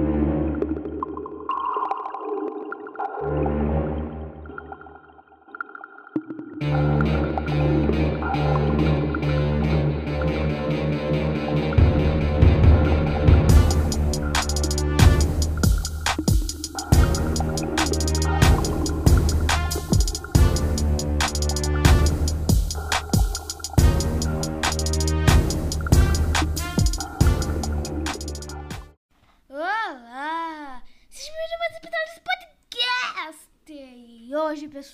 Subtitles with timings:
[0.00, 1.09] うん。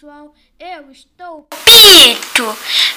[0.06, 2.44] Pessoal, eu estou Pito,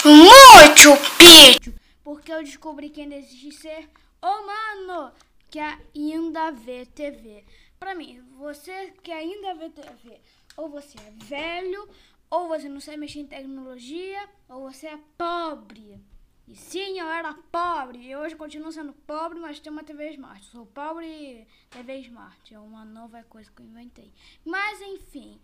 [0.05, 1.73] muito pito.
[2.03, 3.89] porque eu descobri que ainda existe ser
[4.21, 5.11] humano
[5.49, 7.43] que ainda vê TV.
[7.79, 10.21] Pra mim, você que ainda vê TV,
[10.55, 11.89] ou você é velho,
[12.29, 15.99] ou você não sabe mexer em tecnologia, ou você é pobre.
[16.47, 20.45] E sim, eu era pobre, e hoje continuo sendo pobre, mas tenho uma TV Smart.
[20.45, 24.11] Sou pobre TV Smart, é uma nova coisa que eu inventei.
[24.45, 25.39] Mas enfim,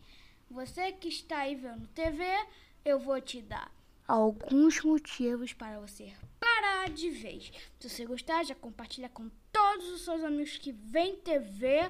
[0.49, 2.23] você que está aí vendo TV,
[2.83, 3.71] eu vou te dar
[4.07, 7.51] alguns motivos para você parar de vez.
[7.79, 11.89] Se você gostar, já compartilha com todos os seus amigos que vêm TV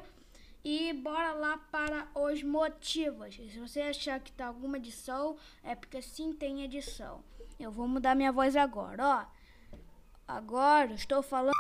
[0.64, 3.36] e bora lá para os motivos.
[3.36, 7.24] Se você achar que tá alguma edição, é porque sim tem edição.
[7.60, 9.26] Eu vou mudar minha voz agora, ó.
[10.28, 11.54] Agora estou falando.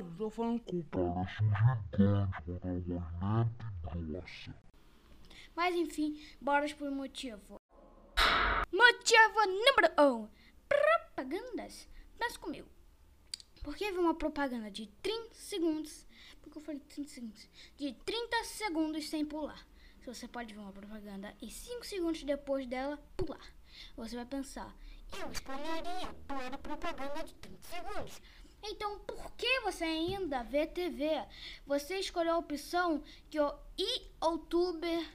[0.00, 3.50] Eu tô falando com parece um gigante com aquela
[3.82, 4.54] voz grossa.
[5.54, 7.56] Mas enfim, bora por motivo.
[8.72, 10.28] Motivo número 1: um,
[10.66, 11.86] propagandas.
[12.18, 12.68] Pensa comigo.
[13.62, 16.06] Por que uma propaganda de 30 segundos?
[16.40, 17.48] Porque eu falei 30 segundos.
[17.76, 19.66] De 30 segundos sem pular.
[20.00, 23.54] Se você pode ver uma propaganda e 5 segundos depois dela pular.
[23.96, 24.74] Você vai pensar,
[25.20, 28.20] Eu escolheria pular propaganda de 30 segundos.
[28.62, 31.08] Então, por que você ainda vê TV?
[31.66, 35.08] Você escolheu a opção que o YouTuber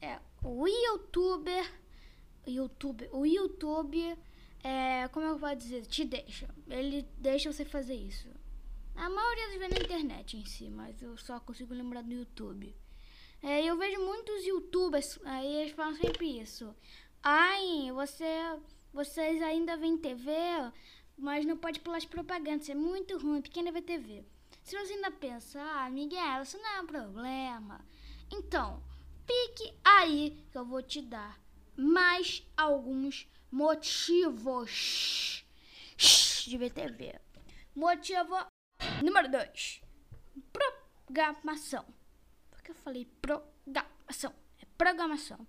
[0.00, 1.72] é o YouTuber,
[2.46, 4.16] YouTube, o YouTube
[4.62, 6.48] é, como eu vou dizer, te deixa.
[6.68, 8.28] Ele deixa você fazer isso.
[8.94, 12.74] A maioria das vezes na internet em si, mas eu só consigo lembrar do YouTube.
[13.42, 16.72] É, eu vejo muitos youtubers, aí eles falam sempre isso.
[17.22, 18.24] Ai, você,
[18.92, 20.30] vocês ainda veem TV,
[21.22, 24.24] mas não pode pular as propagandas, é muito ruim, pequena vê TV.
[24.64, 27.80] Se você ainda pensa, ah, Miguel, isso não é um problema.
[28.30, 28.82] Então,
[29.24, 31.40] pique aí que eu vou te dar
[31.76, 35.44] mais alguns motivos
[35.96, 37.20] de ver TV.
[37.74, 38.34] Motivo
[39.02, 39.80] número 2.
[41.06, 41.84] Programação.
[42.50, 44.34] Por que eu falei programação?
[44.60, 45.46] É programação.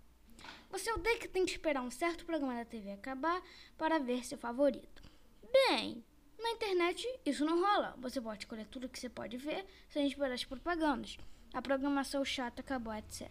[0.70, 3.42] Você odeia que tem que esperar um certo programa da TV acabar
[3.78, 5.13] para ver seu favorito.
[5.54, 6.04] Bem,
[6.42, 7.96] na internet isso não rola.
[8.00, 11.18] Você pode escolher tudo que você pode ver sem esperar as propagandas.
[11.54, 13.30] A programação chata acabou, etc.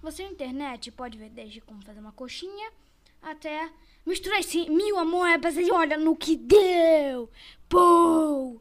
[0.00, 2.72] Você na internet pode ver desde como fazer uma coxinha
[3.20, 3.70] até
[4.06, 7.30] misturar esse mil amoebas e olha no que deu.
[7.68, 8.60] Pô!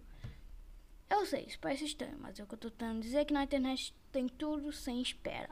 [1.10, 3.44] Eu sei, isso parece estranho, mas é o que eu tô tentando dizer que na
[3.44, 5.50] internet tem tudo sem espera.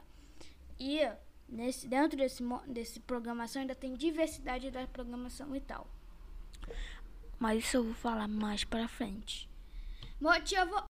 [0.78, 1.00] E
[1.48, 5.86] nesse, dentro desse, desse programação ainda tem diversidade da programação e tal.
[7.38, 9.48] Mas isso eu vou falar mais pra frente.
[10.20, 10.84] Motivo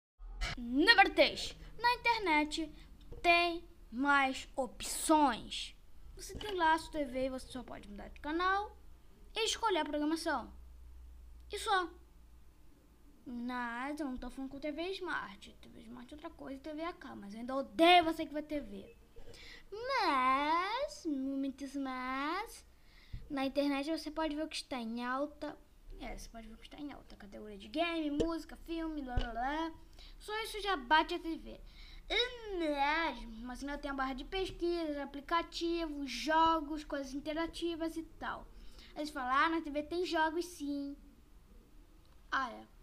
[0.57, 1.55] número 3.
[1.79, 2.71] Na internet
[3.21, 5.75] tem mais opções.
[6.15, 8.77] Você tem lá a sua TV e você só pode mudar de canal
[9.35, 10.53] e escolher a programação.
[11.51, 11.89] E só.
[13.25, 15.51] Mas eu não tô falando com TV Smart.
[15.59, 17.05] TV Smart é outra coisa TV AK.
[17.15, 18.95] Mas eu ainda odeio você que vê TV.
[19.71, 22.65] Mas, muitos mas,
[23.29, 25.57] na internet você pode ver o que está em alta.
[25.99, 27.15] É, você pode ver que está em alta.
[27.15, 29.71] Categoria de game, música, filme, lá, lá, lá.
[30.19, 31.59] Só isso já bate a TV.
[33.41, 38.47] Mas, ainda tem a barra de pesquisa, aplicativos, jogos, coisas interativas e tal.
[38.95, 40.95] Eles falam, ah, na TV tem jogos sim.
[42.31, 42.74] Ah, é.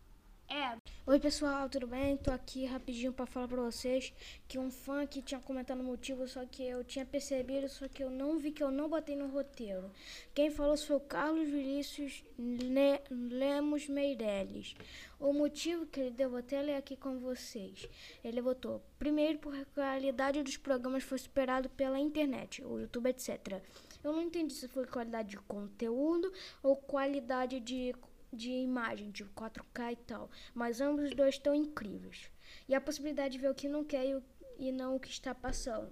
[0.54, 0.76] É.
[1.06, 2.14] Oi, pessoal, tudo bem?
[2.19, 4.12] Tô aqui rapidinho pra falar pra vocês
[4.46, 8.04] que um fã que tinha comentado o motivo, só que eu tinha percebido, só que
[8.04, 9.90] eu não vi que eu não botei no roteiro.
[10.34, 14.75] Quem falou foi o Carlos Vinícius Le- Lemos Meirelles.
[15.19, 17.88] O motivo que ele deu, vou até ler aqui com vocês.
[18.22, 23.62] Ele botou, primeiro, porque a qualidade dos programas foi superado pela internet, o YouTube, etc.
[24.05, 26.31] Eu não entendi se foi qualidade de conteúdo
[26.62, 27.94] ou qualidade de
[28.32, 30.31] de imagem, de 4K e tal.
[30.55, 32.31] Mas ambos os dois estão incríveis.
[32.69, 34.23] E a possibilidade de ver o que não quer e,
[34.58, 35.90] e não o que está passando.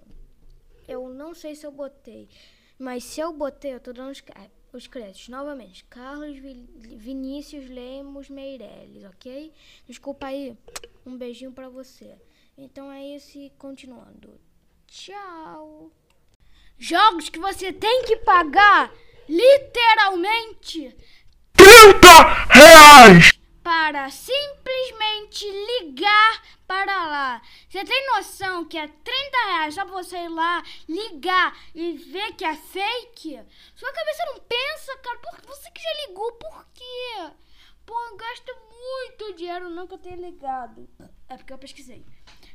[0.87, 2.27] Eu não sei se eu botei,
[2.77, 4.11] mas se eu botei, eu tô dando.
[4.11, 4.23] os
[4.73, 5.83] os créditos novamente.
[5.85, 6.65] Carlos Vi-
[6.97, 9.53] Vinícius Lemos Meirelles, ok?
[9.85, 10.57] Desculpa aí.
[11.05, 12.17] Um beijinho pra você.
[12.57, 14.39] Então é esse continuando.
[14.87, 15.91] Tchau.
[16.77, 18.93] Jogos que você tem que pagar
[19.27, 20.20] literalmente 30
[22.49, 23.41] reais!
[23.63, 27.41] para simplesmente ligar para lá.
[27.69, 32.33] Você tem noção que é 30 reais só pra você ir lá, ligar e ver
[32.33, 33.39] que é fake?
[33.75, 35.19] Sua cabeça não pensa, cara.
[35.19, 37.31] Por, você que já ligou, por quê?
[37.85, 40.87] Pô, gasta muito dinheiro não que eu tenha ligado.
[41.27, 42.05] É porque eu pesquisei.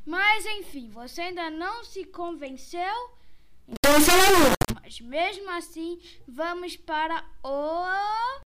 [0.05, 3.17] Mas enfim, você ainda não se convenceu?
[3.69, 3.93] Então
[4.83, 8.46] Mas mesmo assim, vamos para o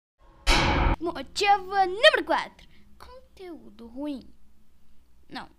[1.00, 2.68] motivo número 4.
[2.98, 4.34] Conteúdo ruim.
[5.28, 5.50] Não.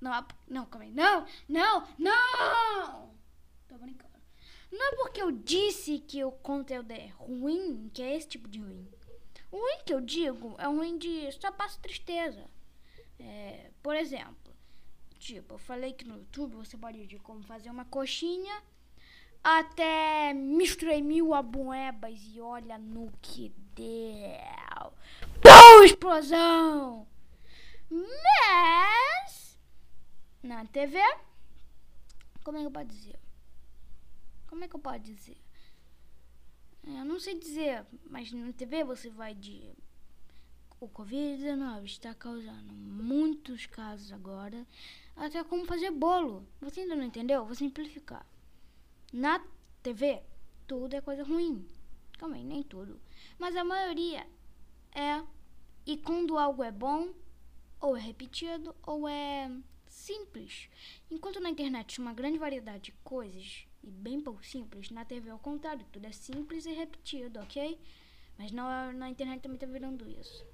[0.00, 0.92] Não, não, calma aí.
[0.92, 3.14] Não, não, não!
[3.66, 4.12] Tô brincando.
[4.70, 8.58] Não é porque eu disse que o conteúdo é ruim, que é esse tipo de
[8.58, 8.86] ruim.
[9.50, 12.44] O ruim que eu digo é ruim de só passa tristeza.
[13.18, 14.52] É, por exemplo,
[15.18, 18.62] tipo, eu falei que no YouTube você pode de como fazer uma coxinha
[19.44, 24.73] até misturei mil abuebas e olha no que deu.
[25.44, 27.06] Pum, explosão!
[27.90, 29.58] Mas
[30.42, 30.98] na TV,
[32.42, 33.20] como é que eu posso dizer?
[34.48, 35.36] Como é que eu posso dizer?
[36.86, 39.74] Eu não sei dizer, mas na TV você vai de
[40.80, 44.66] o Covid-19 está causando muitos casos agora,
[45.16, 46.46] até como fazer bolo.
[46.60, 47.44] Você ainda não entendeu?
[47.44, 48.26] Vou simplificar.
[49.12, 49.42] Na
[49.82, 50.22] TV,
[50.66, 51.66] tudo é coisa ruim.
[52.20, 53.00] Aí, nem tudo.
[53.38, 54.26] Mas a maioria
[54.94, 55.22] é.
[55.86, 57.12] E quando algo é bom,
[57.80, 59.50] ou é repetido, ou é
[59.86, 60.68] simples.
[61.10, 65.34] Enquanto na internet uma grande variedade de coisas e bem pouco simples, na TV é
[65.34, 67.78] o contrário, tudo é simples e repetido, ok?
[68.38, 70.44] Mas na, na internet também tá virando isso.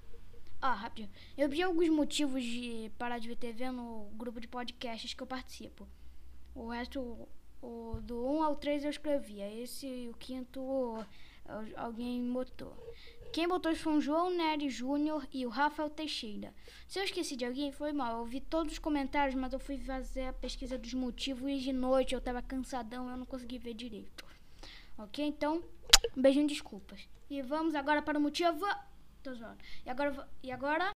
[0.61, 1.11] Ah, rapidinho.
[1.38, 5.27] Eu vi alguns motivos de parar de ver TV no grupo de podcasts que eu
[5.27, 5.88] participo.
[6.55, 7.00] O resto,
[7.62, 9.50] o, do 1 ao 3 eu escrevia.
[9.50, 10.61] Esse e o quinto
[11.47, 12.77] al- alguém botou.
[13.32, 16.53] Quem botou foi o João Nery Júnior e o Rafael Teixeira.
[16.88, 18.19] Se eu esqueci de alguém, foi mal.
[18.19, 21.73] Eu vi todos os comentários, mas eu fui fazer a pesquisa dos motivos e de
[21.73, 24.25] noite eu tava cansadão, eu não consegui ver direito.
[24.99, 25.25] Ok?
[25.25, 25.62] Então,
[26.17, 27.09] um beijinho de desculpas.
[27.31, 28.67] E vamos agora para o motivo.
[29.23, 29.59] Tô zoando.
[29.87, 30.91] E agora, e agora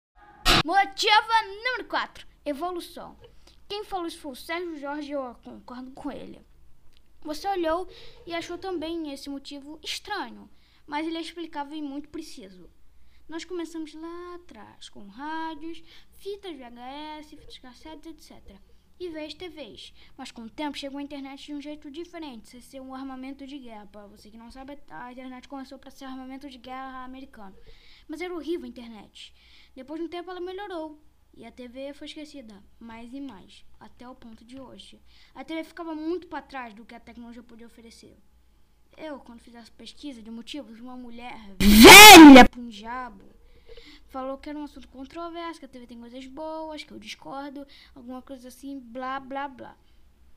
[0.65, 1.29] motivo
[1.65, 2.29] número 4.
[2.44, 3.17] Evolução.
[3.69, 6.41] Quem falou isso foi o Sérgio Jorge eu concordo com ele.
[7.23, 7.88] Você olhou
[8.25, 10.49] e achou também esse motivo estranho,
[10.90, 12.69] mas ele explicável e muito preciso.
[13.28, 15.81] Nós começamos lá atrás, com rádios,
[16.14, 18.58] fitas VHS, fitas cassetes, etc.
[18.98, 19.94] E veias TVs.
[20.16, 23.46] Mas com o tempo chegou a internet de um jeito diferente, sem ser um armamento
[23.46, 23.87] de guerra.
[23.87, 27.56] Para você que não sabe, a internet começou para ser armamento de guerra americano.
[28.08, 29.32] Mas era horrível a internet.
[29.76, 31.00] Depois de um tempo ela melhorou.
[31.32, 35.00] E a TV foi esquecida mais e mais, até o ponto de hoje.
[35.36, 38.19] A TV ficava muito para trás do que a tecnologia podia oferecer.
[38.96, 43.25] Eu, quando fiz essa pesquisa de motivos, uma mulher velha diabo
[44.10, 47.66] falou que era um assunto controverso, que a TV tem coisas boas, que eu discordo,
[47.94, 49.76] alguma coisa assim, blá, blá, blá.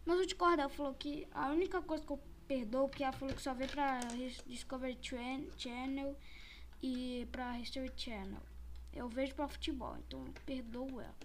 [0.05, 3.33] Mas eu discordo, ela falou que a única coisa que eu perdoo, porque ela falou
[3.33, 3.99] que só veio pra
[4.45, 6.15] Discovery Channel
[6.81, 8.41] e pra History Channel.
[8.93, 11.15] Eu vejo pra futebol, então eu perdoo ela.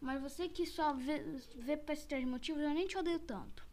[0.00, 1.18] Mas você que só vê,
[1.56, 3.66] vê pra esses três motivos, eu nem te odeio tanto.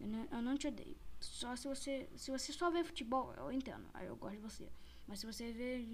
[0.00, 0.96] Eu não, eu não te odeio.
[1.22, 2.08] Só se você.
[2.16, 3.86] Se você só vê futebol, eu entendo.
[3.94, 4.68] Aí eu gosto de você.
[5.06, 5.86] Mas se você vê.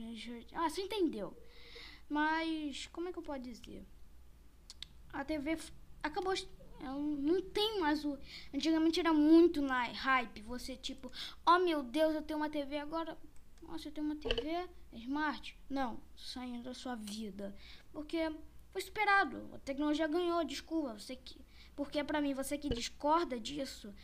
[0.54, 1.36] Ah, você entendeu.
[2.08, 3.86] Mas como é que eu posso dizer?
[5.12, 5.58] A TV
[6.02, 6.34] acabou.
[6.80, 8.18] Não tem mais o.
[8.54, 10.42] Antigamente era muito na hype.
[10.42, 11.12] Você tipo,
[11.46, 13.18] oh meu Deus, eu tenho uma TV agora.
[13.62, 15.58] Nossa, eu tenho uma TV smart?
[15.68, 17.54] Não, saindo da sua vida.
[17.92, 18.18] Porque
[18.70, 19.50] foi esperado.
[19.52, 20.98] A tecnologia ganhou, desculpa.
[20.98, 21.38] Você que.
[21.76, 23.94] Porque pra mim, você que discorda disso,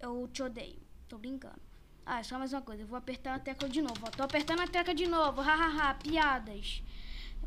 [0.00, 0.80] eu te odeio.
[1.08, 1.60] Tô brincando.
[2.06, 2.82] Ah, só mais uma coisa.
[2.82, 4.00] Eu vou apertar a tecla de novo.
[4.02, 4.10] Ó.
[4.10, 5.40] Tô apertando a tecla de novo.
[5.40, 6.82] Hahaha, piadas.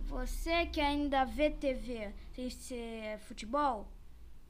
[0.07, 3.91] Você que ainda vê TV sem ser futebol,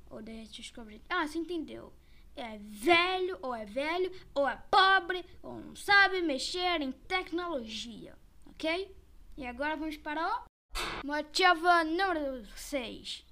[0.10, 1.01] ou de Discovery.
[1.10, 1.94] Ah, você entendeu.
[2.36, 8.16] É velho, ou é velho, ou é pobre, ou não sabe mexer em tecnologia.
[8.46, 8.96] Ok?
[9.36, 10.46] E agora vamos para
[11.04, 13.25] o motivo número 6.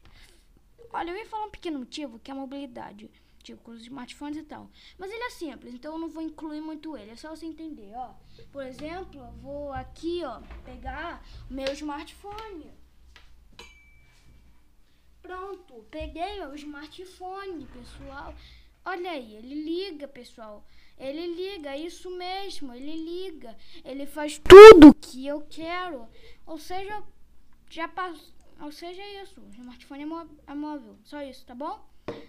[0.91, 3.11] Olha, eu ia falar um pequeno motivo que é a mobilidade.
[3.45, 4.71] Tipo, com os smartphones e tal.
[4.97, 7.11] Mas ele é simples, então eu não vou incluir muito ele.
[7.11, 8.09] É só você entender, ó.
[8.51, 12.71] Por exemplo, eu vou aqui, ó, pegar o meu smartphone.
[15.21, 18.33] Pronto, peguei o smartphone, pessoal.
[18.83, 20.65] Olha aí, ele liga, pessoal.
[20.97, 23.55] Ele liga, é isso mesmo, ele liga.
[23.83, 26.07] Ele faz tudo que eu quero.
[26.47, 27.03] Ou seja,
[27.69, 28.33] já passou.
[28.61, 29.39] Ou seja, é isso.
[29.41, 30.97] O smartphone é mó- é móvel.
[31.03, 31.83] Só isso, tá bom?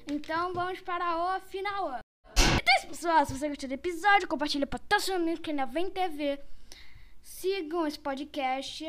[0.07, 2.01] Então vamos para o final.
[2.33, 3.27] Então é isso, pessoal.
[3.27, 6.41] Se você gostou do episódio, compartilha para todos os amigos que ainda vem TV.
[7.23, 8.85] Sigam esse podcast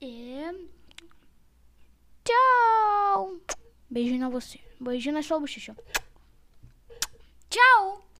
[0.00, 0.68] e.
[2.24, 3.40] Tchau!
[3.90, 4.60] Beijinho na você.
[4.80, 5.76] Beijinho na sua bochecha.
[7.50, 8.03] Tchau!